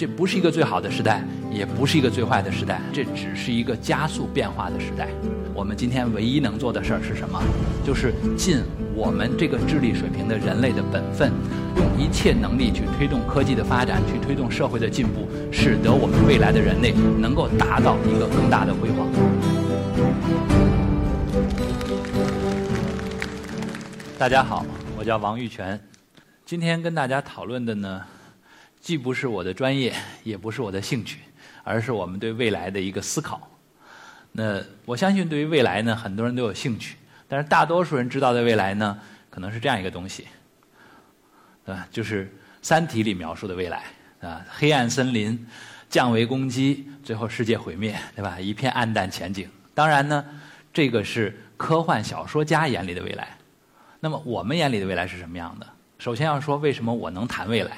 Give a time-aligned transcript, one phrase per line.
[0.00, 1.22] 这不是一个最好的时代，
[1.52, 5.06] 也不是一个最坏的时代，这只是一个加速变化的时代。
[5.52, 7.38] 我们今天唯一能做的事儿是什么？
[7.84, 8.62] 就是尽
[8.94, 11.30] 我们这个智力水平的人类的本分，
[11.76, 19.06] 用一切能力去推动科技的发展，去推动社会的进步，使得我们未来的人类能够达到一个更大的辉煌。
[24.18, 24.64] 大家好，
[24.96, 25.78] 我叫王玉泉，
[26.46, 28.00] 今天跟大家讨论的呢。
[28.80, 29.94] 既不是我的专业，
[30.24, 31.20] 也不是我的兴趣，
[31.62, 33.48] 而是我们对未来的一个思考。
[34.32, 36.96] 那我相信，对于未来呢，很多人都有兴趣，
[37.28, 40.26] 但是大多数人知道的未来呢，可能是这样一个东西，
[41.64, 41.86] 对吧？
[41.90, 42.24] 就是
[42.62, 43.84] 《三体》里描述的未来
[44.20, 45.46] 啊，黑暗森林，
[45.88, 48.40] 降维攻击，最后世界毁灭，对吧？
[48.40, 49.48] 一片暗淡前景。
[49.74, 50.24] 当然呢，
[50.72, 53.36] 这个是科幻小说家眼里的未来。
[53.98, 55.66] 那么我们眼里的未来是什么样的？
[55.98, 57.76] 首先要说，为什么我能谈未来？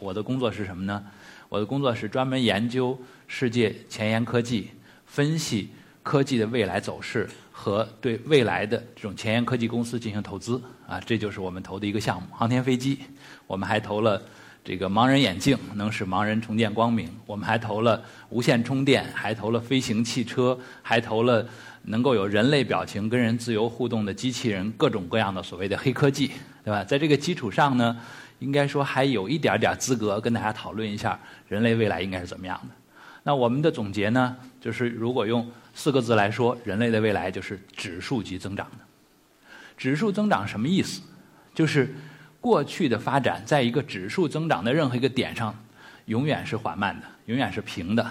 [0.00, 1.02] 我的工作是什么呢？
[1.48, 2.98] 我的工作是专门研究
[3.28, 4.70] 世界前沿科技，
[5.06, 5.70] 分析
[6.02, 10.60] 科技的未来走势和对未来的这种前沿科技公司进行投资。
[10.86, 12.98] 啊，这就是我们投的一个项目——航天飞机。
[13.46, 14.20] 我们还投了
[14.62, 17.08] 这个盲人眼镜，能使盲人重见光明。
[17.24, 21.46] 我们还投了无线充电，还投了飞行汽车，还投了
[21.84, 26.32] 能够有人类表情跟人自由互动的机器人，各种各样的所谓的黑科技，
[26.64, 26.82] 对吧？
[26.84, 27.96] 在这个基础上呢？
[28.44, 32.74] 应该说还有一点点资格跟大家讨论一下人类未来应该是怎么样的。
[33.22, 38.84] 那我们的总结呢，就是如果用四个字来说，人类的未来就是指数级增长的。
[39.78, 41.00] 指数增长什么意思？
[41.54, 41.94] 就是
[42.38, 45.54] 过去的发展在一个指数增长的任何一个点上，
[46.04, 48.06] 永远是缓慢的，永远是平的。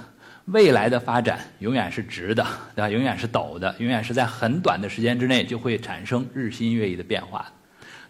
[0.45, 2.89] 未来的发展永远是直的，对吧？
[2.89, 7.45] 永远是陡的，永远是在很短的时间之内就会产生日新月异的变化。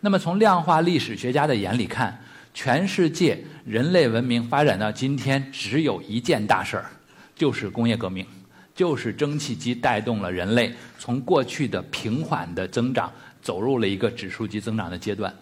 [0.06, 2.22] 那么，从量化历史学家的眼里看，
[2.54, 6.88] 全世界人类文明发展到今天，只有一件大事儿，
[7.34, 8.26] 就是工业革命，
[8.76, 13.10] 就是蒸汽机带动了人类从过去的平缓的增长，
[13.42, 15.34] 走入了一个指数级增长的阶段。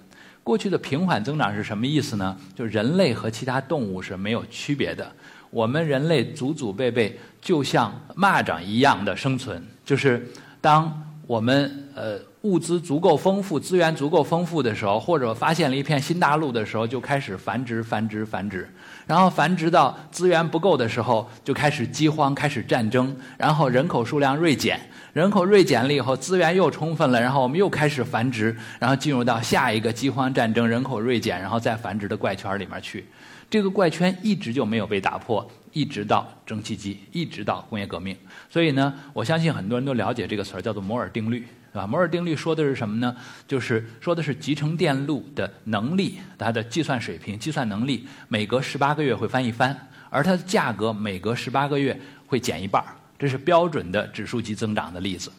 [0.44, 2.38] 过去的平缓增长是什么意思呢？
[2.56, 5.12] 就人类和其他动物是没有区别的，
[5.50, 10.24] 我们人类祖祖辈辈就像蚂蚱一样的生存，就是
[10.62, 12.20] 当我们呃。
[12.44, 18.68] 物资足够丰富，资源足够丰富的时候，或者发现了一片新大陆的时候，就开始繁殖、繁殖、繁殖，
[19.06, 24.80] 然后繁殖到资源不够的时候，就开始饥荒、开始战争，然后人口数量锐减，
[25.14, 33.06] 人口锐减了以后，资源又充分了，然后我们又开始繁殖，然后进入到下一个饥荒、战争、人口锐减，然后再繁殖的怪圈里面去。
[33.52, 38.18] 这个怪圈一直就没有被打破，一直到蒸汽机，一直到工业革命。
[38.50, 41.46] 所以呢，我相信很多人都了解这个词儿，叫做摩尔定律。
[41.72, 41.88] 是吧？
[41.88, 43.16] 摩尔定律说的是什么呢？
[43.48, 49.78] 就是说的是集成电路的能力，它的计算水平、计算能力，每隔十八个月会翻一番，
[50.10, 52.84] 而它的价格每隔十八个月会减一半
[53.18, 55.32] 这是标准的指数级增长的例子。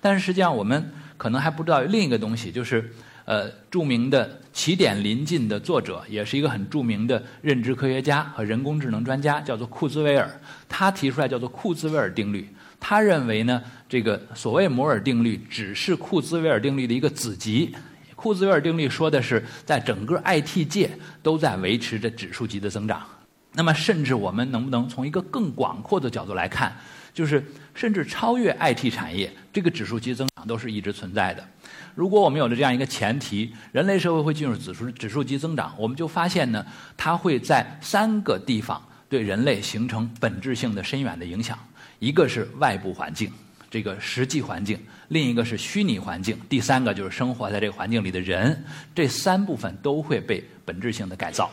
[0.00, 2.90] 但是实际上，我们可能还不知道另一个东西，就是
[3.24, 10.30] 呃，著名的《起点临近》的作者，也是一个很著名的认知科学家和人工智能专家，叫做库兹韦尔。
[10.68, 12.48] 他提出来叫做库兹韦尔定律。
[12.88, 17.74] 他认为呢，这个所谓摩尔定律只是库兹韦尔定律的一个子集。
[18.14, 20.88] 库兹韦尔定律说的是，在整个 IT 界
[21.20, 23.04] 都在维持着指数级的增长。
[23.54, 26.76] 那么，甚至我们能不能从一个更广阔的角度来看，
[27.12, 27.44] 就是
[27.74, 31.44] 甚至超越 IT 产业，这个指数级增长都是一直存在的。
[31.96, 36.64] 如果我们有了这样一个前提，人类社会会进入指数指数级增长，我们就发现呢，
[36.96, 41.58] 它会在三个地方对人类形成本质性的深远的影响。
[41.98, 43.32] 一个是外部环境，
[43.70, 44.76] 这个实际环境；
[45.08, 48.64] 另一个是虚拟环境；第三个就是生活在这个环境里的人。
[48.94, 51.50] 这三部分都会被本质性的改造。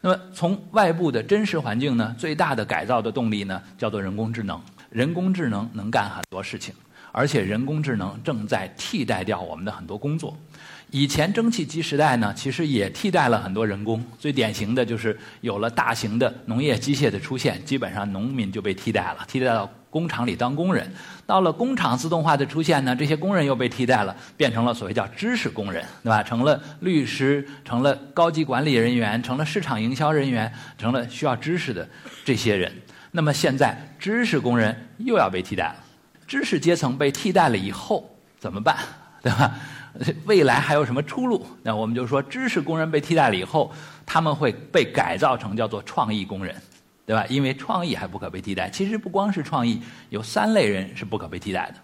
[0.00, 4.60] 那么从外部的真实环境呢，最大的改造的动力呢，叫做人工智能。
[4.90, 6.72] 人工智能能干很多事情，
[7.16, 10.36] 而且人工智能正在替代掉我们的很多工作。
[10.90, 14.04] 以前蒸汽机时代呢，其实也替代了很多人工。
[14.18, 20.92] 最典型的就是有了大型的农业机械的出现，基本上农民就被替代了，替代到工厂里当工人。
[21.24, 26.22] 到了工厂自动化的出现呢，这些工人又被替代了，变成了所谓叫知识工人，对吧？
[26.22, 31.88] 成了律师，成了高级管理人员，成了市场营销人员，成了需要知识的
[32.24, 32.70] 这些人。
[33.10, 35.76] 那么现在知识工人又要被替代了，
[36.26, 38.76] 知识阶层被替代了以后怎么办？
[39.22, 39.54] 对吧？
[40.26, 41.46] 未来还有什么出路？
[41.62, 43.72] 那我们就说，知识工人被替代了以后，
[44.04, 46.54] 他们会被改造成叫做创意工人，
[47.06, 47.24] 对吧？
[47.28, 48.68] 因为创意还不可被替代。
[48.68, 49.80] 其实不光是创意，
[50.10, 51.76] 有三类人是不可被替代的。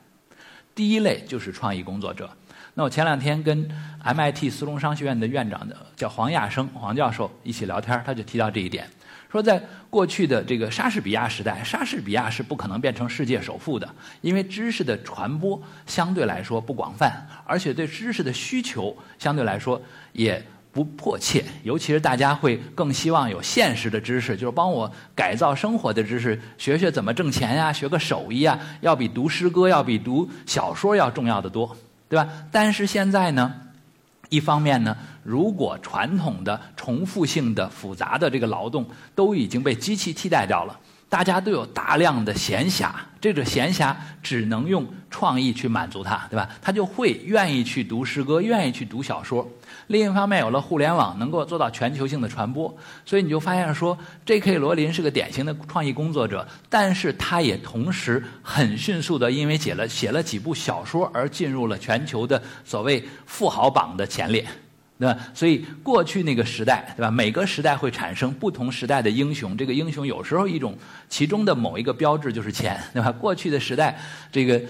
[0.75, 2.29] 第一类就是创意工作者。
[2.75, 3.69] 那我前两天跟
[4.03, 8.89] MIT 斯隆商学院的院长的叫黄亚生黄教授一起聊天，他就提到这一点，
[9.31, 13.89] 说在过去的这个莎士比亚时代，莎士比亚是不可能变成世界首富的，
[14.23, 19.81] 因为知识的传播相对来说不广泛，而且对知识的需求相对来说
[20.13, 31.77] 也不迫切，尤其是大家会更希望有现实的知识，就是帮我改造生活的知识，学学怎么挣钱呀，学个手艺啊，要比读诗歌、要比读小说要重要的多，
[32.09, 32.29] 对吧？
[32.51, 33.55] 但是现在呢？
[34.31, 42.89] 一方面呢，如果传统的重复性的复杂的这个劳动都已经被机器替代掉了，大家都有大量的闲暇，
[43.21, 46.49] 这个闲暇只能用创意去满足它，对吧？
[46.63, 49.47] 他就会愿意去读诗歌，愿意去读小说。
[49.89, 52.73] 另一方面，有了互联网，能够做到全球性的传播，
[53.05, 54.57] 所以你就发现说，J.K.
[54.57, 64.47] 罗琳是个典型的创意工作者，但是他也同时很迅速的，因为写了写了几部小说而进入了全球的所谓富豪榜的前列，
[65.01, 65.19] 对吧？
[65.35, 67.11] 所以过去那个时代，对吧？
[67.11, 73.11] 每个时代会产生不同时代的英雄，这个英雄有时候一种其中的某一个标志就是钱，对吧？
[73.11, 73.99] 过去的时代，
[74.31, 74.61] 这个。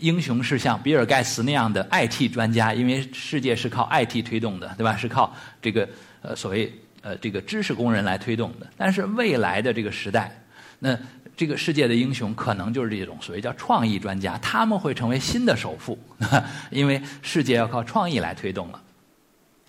[0.00, 4.96] 英雄是像比尔盖茨那样的 IT 专家，因为世界是靠 IT 推动的，对吧？
[4.96, 5.88] 是靠这个
[6.22, 6.72] 呃所谓
[7.02, 8.66] 呃这个知识工人来推动的。
[8.76, 10.36] 但是未来的这个时代，
[10.80, 10.98] 那
[11.36, 15.96] 这个世界的英雄可能就是这种所谓叫创意专家，他们会成为新的首富，
[16.70, 18.80] 因为世界要靠创意来推动了。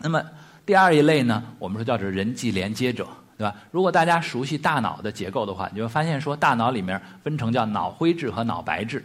[0.03, 0.21] 那么
[0.65, 3.07] 第二一类呢，我们说叫做人际连接者，
[3.37, 3.55] 对吧？
[3.71, 9.01] 如果大家熟悉大脑的结构的话，你会发现说大脑里面分成叫脑灰质和脑白质。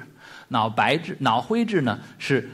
[0.48, 2.50] 脑白质、脑灰质呢，是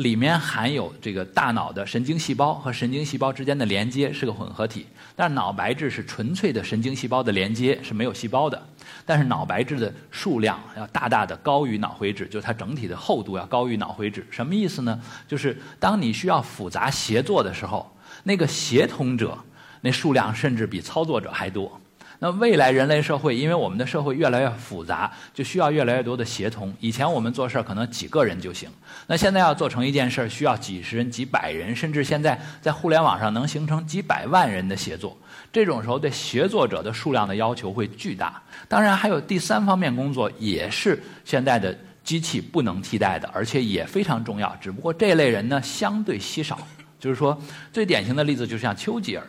[0.00, 4.86] 里面含有这个大脑的神经细胞和神经细胞之间的连接，是个混合体。
[5.14, 8.60] 但是脑白质是纯粹的神经细胞的连接，是没有细胞的。
[9.04, 14.26] 但是脑白质的数量要大大的高于脑灰质，就是它整体的厚度要高于脑灰质。
[14.30, 15.00] 什么意思呢？
[15.26, 17.90] 就是当你需要复杂协作的时候，
[18.24, 19.38] 那个协同者
[19.80, 21.79] 那数量甚至比操作者还多。
[22.22, 26.72] 那未来人类社会，因为我们的社会越来越复杂，就需要越来越多的协同。
[26.78, 28.68] 以前我们做事儿可能几个人就行，
[29.06, 35.16] 那现在要做成一件事儿，需要几十人、几百人，甚至现在在互联网上能形成几百万人的协作。
[35.50, 38.40] 这种时候，对协作者的数量的要求会巨大。
[38.68, 44.54] 当然，还有第三方面工作，也是现在的机器不能替代的，而且也非常重要。
[44.60, 46.58] 只不过这类人呢，相对稀少。
[47.00, 47.40] 就是说，
[47.72, 49.26] 最典型的例子就像丘吉尔，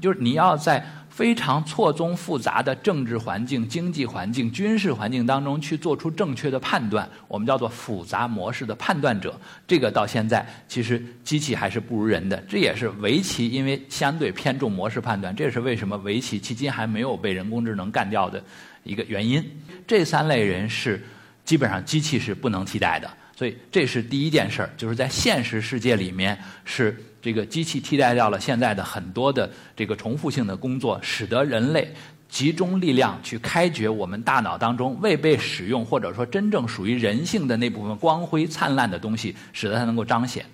[0.00, 0.84] 就是你要在。
[1.14, 9.40] 非常错综复杂的政治环境、经济环境、军事环境当中去做出正确的判断，我们叫做复杂模式的判断者。
[9.64, 18.42] 这个到现在其实机器还是不如人的，这也是围棋因为相对偏重模式判断，这也是为什么围棋迄今还没有被人工智能干掉的
[18.82, 19.40] 一个原因。
[19.86, 21.00] 这三类人是
[21.44, 26.96] 基本上机器是不能替代的，所以这是第一件事儿，就是在现实世界里面是。
[27.24, 31.90] 这个机器替代掉了现在的很多的这个重复性的工作，使得人类
[32.28, 40.44] 集中力量去开掘我们大脑当中未被使用或者说真正属于人性的那部分光辉灿烂的东西，使得它能够彰显。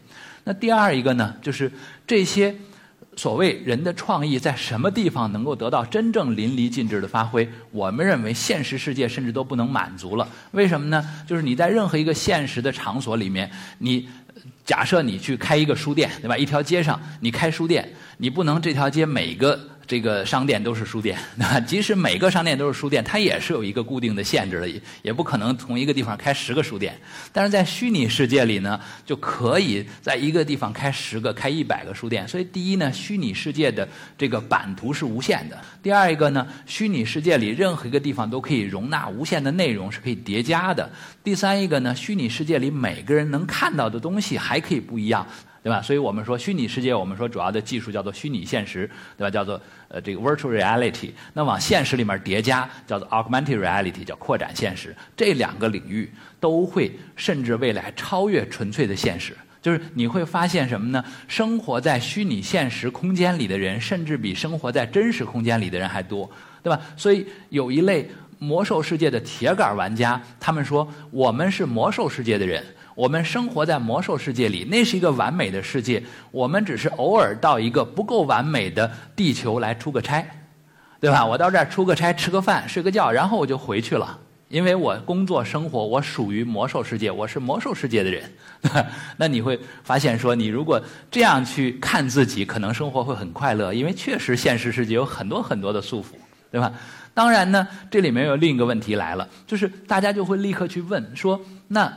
[0.44, 1.72] 那第二一个呢，就是
[2.06, 2.54] 这些
[3.20, 7.46] 所谓人的创意在什么地方能够得到真正淋漓尽致的发挥？
[7.70, 10.26] 我们认为现实世界甚至都不能满足了。
[10.52, 11.06] 为什么呢？
[11.26, 14.08] 就是你在任何一个现实的场所里面，你。
[14.64, 16.38] 假设你去开一个书店，对吧？
[16.38, 17.86] 一条街上你开书店，
[18.18, 19.58] 你不能这条街每个。
[19.90, 26.96] 这个商店都是书店， 那即使每个商店都是书店，它也是有一个固定的限制的，也不可能同一个地方开十个书店。
[27.32, 32.28] 但是在虚拟世界里呢，就可以在一个地方开十个、开一百个书店。
[32.28, 40.88] 所以，第一呢，虚拟世界的这个版图是无限的；第二一个呢，虚拟世界里任何一个地方都可以容纳无限的内容，是可以叠加的；
[41.24, 45.26] 第三一个呢，虚拟世界里每个人能看到的东西还可以不一样。
[45.62, 45.82] 对吧？
[45.82, 48.88] 所以我们说虚拟世界，我们说主要的技术叫做虚拟现实，
[49.18, 49.30] 对吧？
[49.30, 51.10] 叫做呃这个 virtual reality。
[51.34, 54.96] 那往现实里面叠加，叫做 augmented reality，叫扩展现实。
[55.16, 59.36] 这两个领域都会甚至未来超越纯粹的现实。
[59.60, 61.04] 就是你会发现什么呢？
[61.28, 66.30] 生活在虚拟现实空间里的人，甚至比生活在真实空间里的人还多，
[66.62, 66.80] 对吧？
[66.96, 72.64] 所以有一类魔兽世界的铁杆玩家，他们说我们是魔兽世界的人。
[73.00, 76.02] 我们生活在魔兽世界里，那是一个完美的世界。
[76.30, 80.22] 我们只是偶尔到一个不够完美的地球来出个差，
[81.00, 81.24] 对吧？
[81.24, 84.18] 我到这儿出个差，吃个饭，睡个觉，然后我就回去了。
[84.48, 88.30] 因为我工作生活，我属于魔兽世界，我是魔兽世界的人。
[89.16, 90.78] 那你会发现，说你如果
[91.10, 93.72] 这样去看自己，可能生活会很快乐。
[93.72, 96.08] 因为确实现实世界有很多很多的束缚，
[96.52, 96.70] 对吧？
[97.14, 101.90] 当然呢，这里面有另一个问题来了，就是大家就会立刻去问说，那。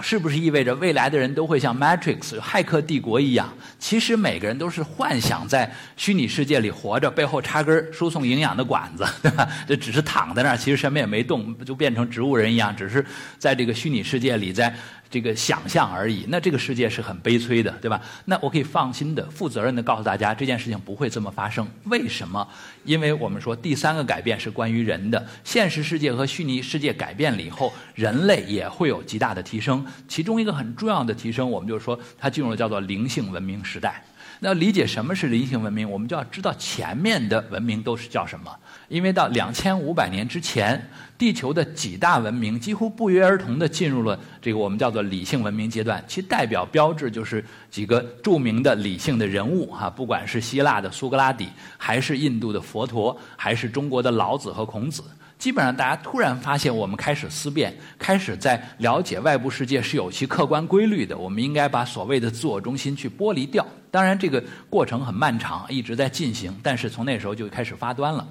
[0.00, 3.52] 是不是意味着未来的人都会像《Matrix》骇客帝国一样？
[3.78, 9.48] 其实每个人都是幻想在虚拟世界里活着，背后插根输送营养的管子，对吧？
[9.66, 13.04] 这只是躺在那儿，其实什么也没动，就变成植物人一样，只是
[13.38, 14.74] 在这个虚拟世界里在。
[15.12, 18.00] 这个想象而已，那这个世界是很悲催的，对吧？
[18.26, 21.66] 那我可以放心的、负责任的告诉大家，这件事情不会这么发生。
[21.86, 22.46] 为什么？
[22.84, 29.84] 因为我们说第三个改变是关于人的，现实世界和虚拟世界改变了以后，人类也会有极大的提升。
[30.08, 34.02] 其中一个很重要的提升，我们就是说它进入了叫做灵性文明时代。
[34.42, 38.50] 那理解什么是灵性文明，我们就要知道前面的文明都是叫什么。
[38.88, 40.82] 因为到两千五百年之前，
[41.18, 55.04] 地球的几大文明几乎不约而同地进入了这个我们叫做理性文明阶段，其代表标志就是几个著名的理性的人物哈，不管是希腊的苏格拉底，还是印度的佛陀，还是中国的老子和孔子。
[55.40, 61.16] 基本上，大家突然发现，我们开始思辨，开始在了解外部世界是有其客观规律的。
[61.16, 63.66] 我们应该把所谓的自我中心去剥离掉。
[63.90, 66.54] 当然，这个过程很漫长，一直在进行。
[66.62, 68.28] 但是从那时候就开始发端了。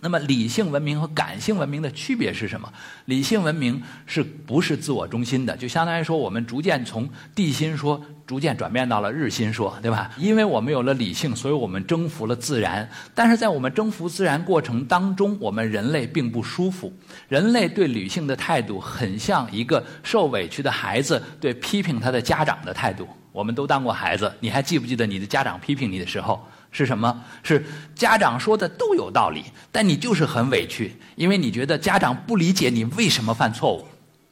[0.00, 2.70] 那么，理性文明和感性文明的区别是什么？
[3.06, 5.56] 理性文明是不是自我中心的？
[5.56, 10.10] 就相当于说，我们逐渐从地心说，逐渐转变到了日心说，对吧？
[10.18, 12.88] 因为我们有了理性，所以我们征服了自然。
[13.14, 16.92] 但是在我们征服自然过程当中，我们人类并不舒服。
[17.28, 23.08] 人类对理性的态度，很像一个受委屈的孩子对批评他的家长的态度。
[23.32, 26.46] 我们都当过孩子，你还记不记得你的家长批评你的时候？
[26.76, 27.24] 是什么？
[27.42, 27.64] 是
[27.94, 33.82] 家长说的都有道理，但你就是很委屈，因为你觉得家长不理解你为什么犯错误，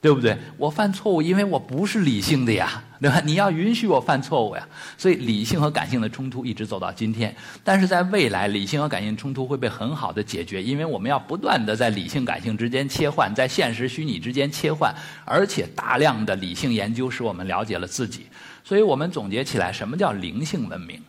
[0.02, 0.36] 对不对？
[0.58, 3.22] 我犯错误，因为我不是理性的呀，对吧？
[3.24, 4.68] 你要允许我犯错误呀。
[4.98, 7.34] 所以理性和感性的冲突一直走到今天，
[7.64, 18.26] 但是在未来，理性和感性冲突会被很好的解决，因为我们要不断的在理性感性之间切换，在现实虚拟之间切换，而且大量的理性研究使我们了解了自己。
[18.62, 21.02] 所以我们总结起来，什么叫灵性文明？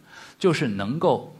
[0.45, 1.35] 就是能够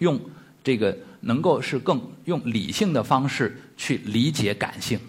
[0.00, 0.20] 用
[0.62, 5.00] 这个，能够是更用理性的方式去理解感性，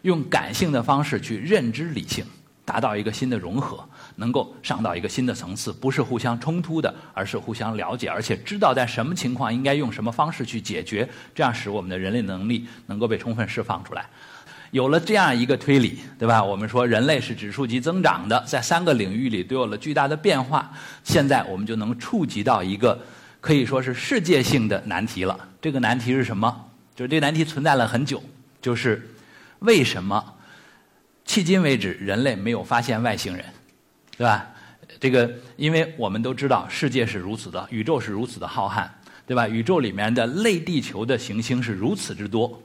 [0.00, 2.24] 用感性的方式去认知理性，
[2.64, 3.86] 达到一个新的融合，
[4.16, 14.08] 能够上到一个新的层次，不是互相冲突的，而是互相了解，而且知道在什么情况应该用什么方式去解决，这样使我们的人类能力能够被充分释放出来。
[14.72, 16.42] 有了这样一个推理，对吧？
[16.42, 20.72] 我们说人类是指数级增长的，在三个领域里都有了巨大的变化。
[21.04, 22.98] 现在我们就能触及到一个
[23.38, 25.38] 可以说是世界性的难题了。
[25.60, 26.70] 这个难题是什么？
[26.96, 28.22] 就是这个难题存在了很久，
[28.62, 29.06] 就是
[29.58, 30.24] 为什么
[31.26, 33.44] 迄今为止人类没有发现外星人，
[34.16, 34.46] 对吧？
[34.98, 38.88] 这个，因为我们都知道世界是如此的，宇宙是如此的浩瀚，
[39.26, 39.46] 对吧？
[39.46, 42.58] 宇宙里面的类地球的行星是如此之多。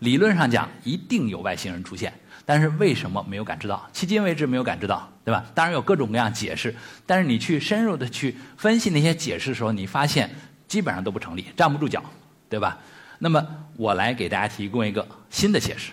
[0.00, 2.12] 理论上讲，一定有外星人出现，
[2.44, 3.88] 但是为什么没有感知到？
[3.92, 5.44] 迄今为止没有感知到，对吧？
[5.54, 6.74] 当然有各种各样解释，
[7.04, 10.30] 但是你去深入的去分析那些解释的时候，你发现
[10.66, 12.02] 基本上都不成立，站不住脚，
[12.48, 12.78] 对吧？
[13.18, 13.44] 那么
[13.76, 15.90] 我来给大家提供一个新的解释，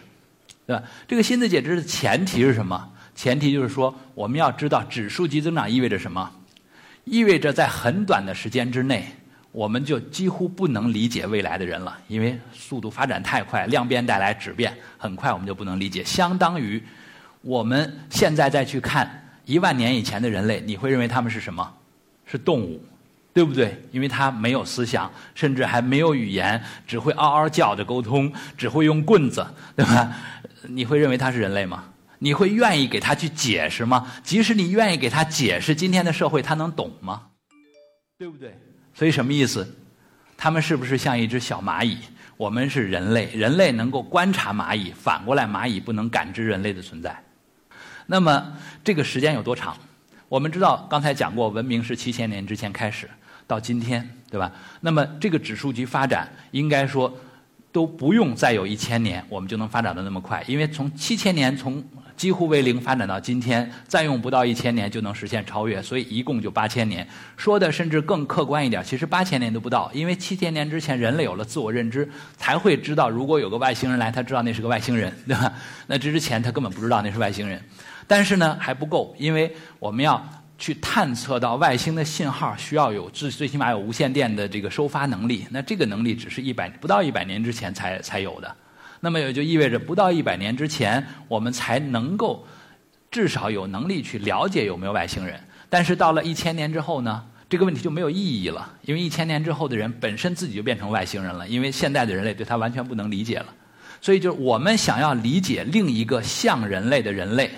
[0.67, 0.83] 对吧？
[1.07, 2.91] 这个新的解释的前提是什么？
[3.15, 6.29] 前提就是说，我们要知道指数级增长意味着什么？
[7.05, 9.15] 意味着在很短的时间之内。
[9.55, 16.03] 我们就几乎不能理解未来的人了，因为速度发展太快，量变带来质变，很快我们就不能理解。
[16.03, 16.83] 相当于
[17.39, 19.09] 我们现在再去看
[19.45, 21.73] 一万年以前的人类，你会认为他们是什么？
[22.25, 22.83] 是动物，
[23.33, 23.81] 对不对？
[23.93, 30.13] 因为他没有思想，甚至还没有语言，只会嗷嗷叫着沟通，只会用棍子，对吧？
[30.67, 31.85] 你会认为他是人类吗？
[32.19, 34.11] 你会愿意给他去解释吗？
[34.21, 37.27] 即使你愿意给他解释今天的社会，他能懂吗？
[38.17, 38.53] 对不对？
[38.95, 39.75] 所以什么意思？
[40.37, 41.97] 他们是不是像一只小蚂蚁？
[42.37, 47.15] 我们是人类，人类能够观察蚂蚁，反过来蚂蚁不能感知人类的存在。
[48.07, 49.77] 那么这个时间有多长？
[50.29, 53.09] 我们知道，刚才讲过，文明是七千年之前开始，
[53.45, 54.51] 到今天，对吧？
[54.79, 57.13] 那么这个指数级发展，应该说
[57.71, 61.83] 都不用再有一千年，我们就能发展的那么快，因为从七千年从。
[62.15, 67.05] 几乎为零发展到今天，再用不到一千年就能实现超越，所以一共就八千年。
[67.35, 75.51] 说的甚至更客观一点，其实八千年都不到，因为七千年之前人类有了自我认知，才会知道如果有个外星人来，他知道那是个外星人，对吧？
[75.87, 77.61] 那这之前他根本不知道那是外星人。
[78.07, 80.23] 但是呢还不够，因为我们要
[80.57, 85.45] 去探测到外星的信号，需要有最最起码有无线电的这个收发能力。
[85.49, 88.55] 那这个能力只是一百不到一百年之前才才有的。
[89.05, 92.43] 那么也就意味着，不到一百年之前，我们才能够
[93.11, 95.39] 至少有能力去了解有没有外星人。
[95.69, 103.45] 但是到了一千年之后呢，这个问题就没有意义了，因为一千年之后的人本身自己就变成外星人了，因为现代的人类对他完全不能理解了。
[104.01, 107.51] 所以，就是我们想要理解另一个像人类的人类，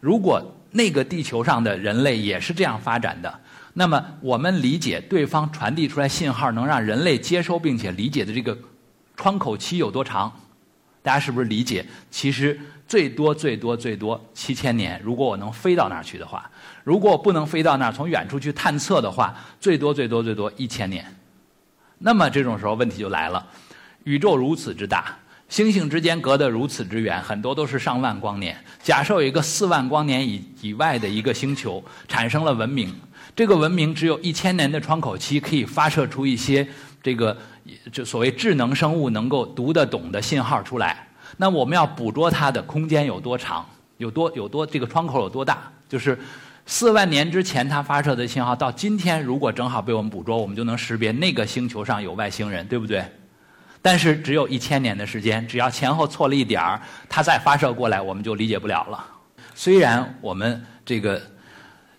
[0.00, 3.40] 如果那个地球上的人类也是这样发展的。
[3.74, 8.56] 那么我们理解对方传递出来信号，能让人类接收并且理解的这个
[9.14, 10.32] 窗口期有多长？
[11.06, 11.86] 大家是不是理解？
[12.10, 12.58] 其实
[12.88, 15.00] 最多最多最多七千年。
[15.04, 16.50] 如果我能飞到那儿去的话，
[16.82, 21.06] 如果我不能飞到那儿，从远处去探测的话，最多最多最多一千年。
[21.98, 23.46] 那么这种时候问题就来了：
[24.02, 25.16] 宇宙如此之大。
[25.48, 28.56] 星星之间隔得如此之远，很多都是上万光年。
[28.82, 32.92] 假设有一个四万光年以以外的一个星球产生了文明，
[33.36, 36.66] 这个文明只有一千年的窗口期，可以发射出一些
[37.06, 37.36] 这个
[37.92, 41.06] 就所谓智能生物能够读得懂的信号出来。
[41.36, 43.64] 那我们要捕捉它的空间有多长？
[43.98, 45.70] 有多有多这个窗口有多大？
[45.88, 46.18] 就是
[46.66, 53.04] 四万年之前它发射的信号，到今天如果正好被我们捕捉，我们就能识别那个星球上有外星人，对不对？
[53.80, 59.06] 但是只有一千年的时间，只要前后错了一点儿，它再发射过来，我们就理解不了了。
[59.54, 61.22] 虽然我们这个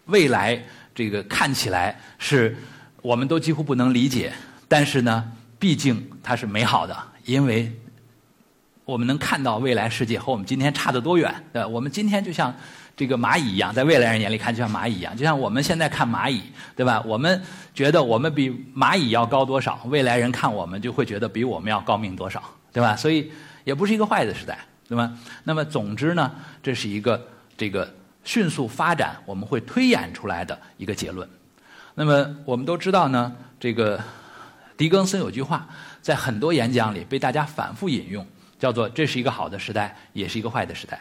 [0.08, 0.62] 未来
[0.94, 2.58] 这个看起来是
[3.02, 4.34] 我们都几乎不能理解，
[4.68, 6.96] 但是呢，毕竟它是美好的，
[7.26, 7.72] 因为
[8.86, 11.34] 我们能看到未来世界和我们今天差得多远。
[11.52, 12.54] 对，我们今天就像。
[12.98, 16.42] 这个蚂蚁一样，在未来人眼里看就像蚂蚁一样，就像我们现在看蚂蚁，
[16.76, 17.00] 对吧？
[17.06, 17.40] 我们
[17.72, 22.42] 觉得我们比蚂蚁要高多少，未来人看我们就会觉得比我们要高明多少，
[22.74, 22.96] 对吧？
[22.96, 23.32] 所以
[23.66, 24.58] 也不是一个坏的时代，
[24.90, 25.14] 对吧？
[25.44, 26.32] 那么总之呢，
[26.64, 27.24] 这是一个
[27.56, 27.88] 这个
[28.24, 31.30] 迅速发展，我们会推演出来的一个结论。
[31.94, 34.02] 那么我们都知道呢，这个
[34.78, 35.68] 狄更斯有句话，
[36.02, 38.26] 在很多演讲里被大家反复引用，
[38.60, 41.00] 叫做“这是一个好的时代，也是一个坏的时代”。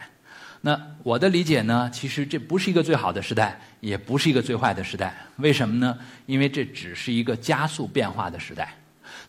[0.61, 1.87] 那我的理解呢？
[1.93, 5.15] 其实这不是一个最好的时代，也不是一个最坏的时代。
[5.37, 5.95] 为什么呢？
[6.25, 8.73] 因为这只是一个加速变化的时代。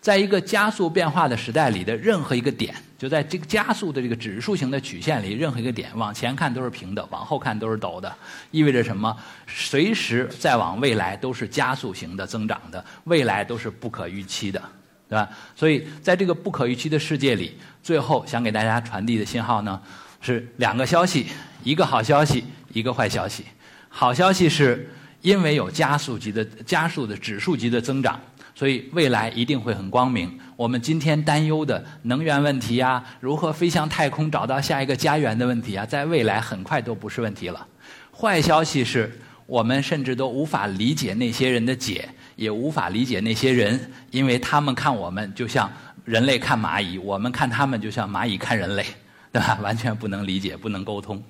[0.00, 8.14] 在一个加速变化的时代里的任何一个点，就在这个加速的这个指数型的曲线里，任何一个点往前看都是平的，往后看都是陡的。
[8.50, 9.14] 意味着什么？
[9.46, 14.62] 随时再往未来都是加速型的增长的，未来都是不可预期的，
[15.08, 15.28] 对吧？
[15.56, 19.80] 所以在这个不可预期的世界里，最后想给大家传递的信号呢？
[20.20, 21.26] 是两个消息，
[21.62, 23.44] 一个好消息，一个坏消息。
[23.88, 24.88] 好消息是
[25.22, 28.20] 因为有加速级的加速的指数级的增长，
[28.58, 30.36] 所以未来一定会很光明。
[30.56, 37.64] 我们今天担忧的能源问题呀，如何飞向太空找到下一个家园的问题啊，在未来很快都不是问题了。
[38.12, 39.16] 坏消息是
[39.46, 45.72] 我们甚至都无法理解那些人的解，也无法理解那些人，因为他们看我们就像
[46.04, 48.84] 人类看蚂蚁，我们看他们就像蚂蚁看人类。
[49.30, 49.58] 对吧？
[49.62, 51.22] 完全不能理解，不能沟通。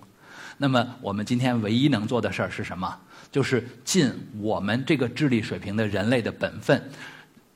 [0.57, 2.97] 那么，我们今天唯一能做的事儿是什么？
[3.33, 4.09] 就是尽
[4.41, 6.81] 我们这个智力水平的人类的本分，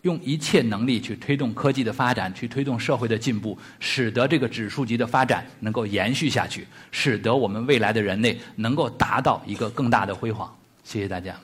[0.02, 10.52] 用一切能力去推动科技的发展，去推动社会的进步，使得这个指数级的发展能够延续下去，使得我们未来的人类能够达到一个更大的辉煌。
[10.84, 11.34] 谢谢大家。